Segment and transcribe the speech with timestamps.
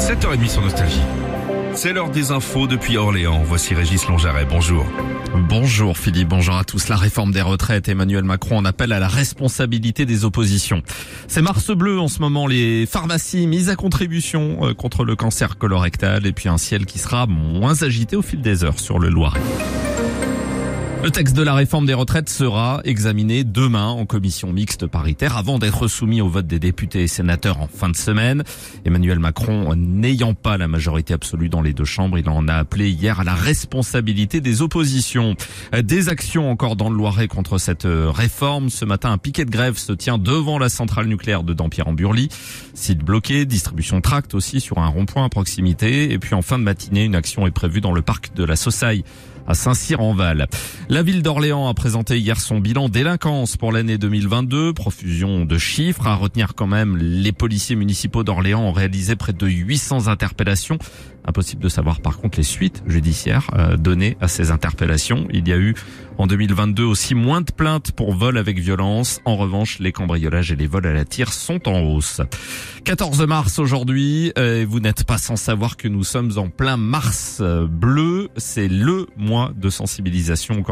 [0.00, 1.02] 7h30 sur Nostalgie.
[1.74, 3.42] C'est l'heure des infos depuis Orléans.
[3.44, 4.46] Voici Régis Longaret.
[4.48, 4.86] Bonjour.
[5.48, 6.88] Bonjour Philippe, bonjour à tous.
[6.88, 10.82] La réforme des retraites, Emmanuel Macron en appelle à la responsabilité des oppositions.
[11.28, 15.58] C'est Mars bleu en ce moment, les pharmacies mises à contribution euh, contre le cancer
[15.58, 19.10] colorectal et puis un ciel qui sera moins agité au fil des heures sur le
[19.10, 19.40] Loiret.
[21.02, 25.58] Le texte de la réforme des retraites sera examiné demain en commission mixte paritaire avant
[25.58, 28.44] d'être soumis au vote des députés et sénateurs en fin de semaine.
[28.84, 32.90] Emmanuel Macron, n'ayant pas la majorité absolue dans les deux chambres, il en a appelé
[32.90, 35.36] hier à la responsabilité des oppositions.
[35.72, 38.68] Des actions encore dans le Loiret contre cette réforme.
[38.68, 42.28] Ce matin, un piquet de grève se tient devant la centrale nucléaire de Dampierre-en-Burly.
[42.74, 46.12] Site bloqué, distribution tract aussi sur un rond-point à proximité.
[46.12, 48.56] Et puis en fin de matinée, une action est prévue dans le parc de la
[48.56, 49.02] Saussaille
[49.46, 50.46] à Saint-Cyr-en-Val.
[50.90, 54.72] La ville d'Orléans a présenté hier son bilan délinquance pour l'année 2022.
[54.72, 56.04] Profusion de chiffres.
[56.08, 60.78] À retenir quand même, les policiers municipaux d'Orléans ont réalisé près de 800 interpellations.
[61.24, 65.28] Impossible de savoir par contre les suites judiciaires euh, données à ces interpellations.
[65.32, 65.76] Il y a eu
[66.18, 69.20] en 2022 aussi moins de plaintes pour vol avec violence.
[69.24, 72.20] En revanche, les cambriolages et les vols à la tire sont en hausse.
[72.84, 77.38] 14 mars aujourd'hui, euh, vous n'êtes pas sans savoir que nous sommes en plein mars
[77.40, 78.28] euh, bleu.
[78.36, 80.62] C'est le mois de sensibilisation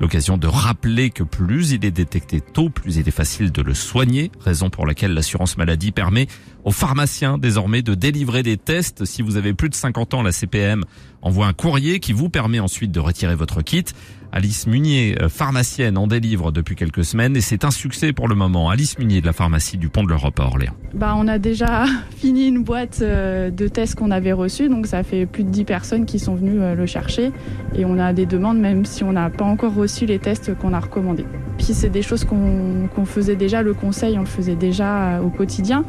[0.00, 3.74] L'occasion de rappeler que plus il est détecté tôt, plus il est facile de le
[3.74, 4.30] soigner.
[4.40, 6.26] Raison pour laquelle l'assurance maladie permet
[6.64, 9.04] aux pharmaciens désormais de délivrer des tests.
[9.04, 10.84] Si vous avez plus de 50 ans, la CPM
[11.22, 13.84] envoie un courrier qui vous permet ensuite de retirer votre kit.
[14.32, 18.34] Alice Munier, euh, pharmacienne, en délivre depuis quelques semaines et c'est un succès pour le
[18.34, 18.68] moment.
[18.68, 20.74] Alice Munier de la pharmacie du Pont de l'Europe à Orléans.
[20.94, 21.84] Bah, on a déjà
[22.16, 25.64] fini une boîte euh, de tests qu'on avait reçus, donc ça fait plus de 10
[25.64, 27.32] personnes qui sont venues euh, le chercher
[27.74, 30.72] et on a des demandes même si on n'a pas encore reçu les tests qu'on
[30.72, 31.26] a recommandés.
[31.58, 35.84] Puis c'est des choses qu'on faisait déjà, le conseil on le faisait déjà au quotidien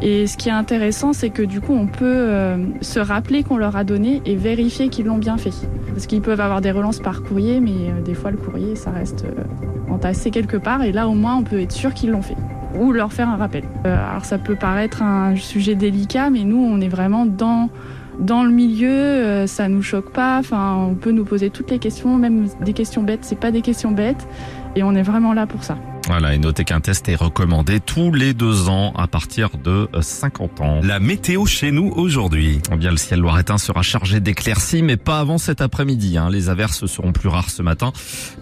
[0.00, 2.28] et ce qui est intéressant c'est que du coup on peut
[2.80, 5.52] se rappeler qu'on leur a donné et vérifier qu'ils l'ont bien fait.
[5.94, 8.90] Parce qu'ils peuvent avoir des relances par courrier mais euh, des fois le courrier ça
[8.90, 12.22] reste euh, entassé quelque part et là au moins on peut être sûr qu'ils l'ont
[12.22, 12.36] fait
[12.78, 13.64] ou leur faire un rappel.
[13.86, 17.70] Euh, alors ça peut paraître un sujet délicat mais nous on est vraiment dans
[18.18, 20.38] dans le milieu, ça nous choque pas.
[20.38, 23.20] Enfin, on peut nous poser toutes les questions, même des questions bêtes.
[23.22, 24.26] C'est pas des questions bêtes,
[24.76, 25.76] et on est vraiment là pour ça.
[26.06, 30.60] Voilà, et notez qu'un test est recommandé tous les deux ans à partir de 50
[30.60, 30.80] ans.
[30.82, 32.60] La météo chez nous aujourd'hui.
[32.70, 36.18] Eh bien, le ciel loiretain sera chargé d'éclaircies, mais pas avant cet après-midi.
[36.18, 36.28] Hein.
[36.30, 37.92] Les averses seront plus rares ce matin,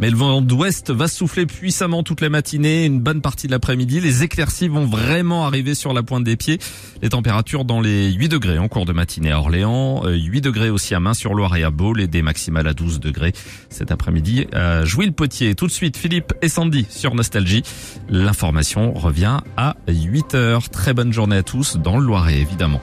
[0.01, 4.01] mais le vent d'ouest va souffler puissamment toute la matinée, une bonne partie de l'après-midi.
[4.01, 6.59] Les éclaircies vont vraiment arriver sur la pointe des pieds.
[7.01, 10.71] Les températures dans les 8 degrés en cours de matinée à Orléans, 8 euh, degrés
[10.71, 13.33] aussi à Main-sur-Loire et à Beaune, et des maximales à 12 degrés
[13.71, 14.47] cet après-midi.
[14.55, 15.55] Euh, Jouy le Potier.
[15.55, 17.52] Tout de suite, Philippe et Sandy sur Nostalgie.
[18.09, 20.71] L'information revient à 8 heures.
[20.71, 22.81] Très bonne journée à tous dans le Loiret, évidemment.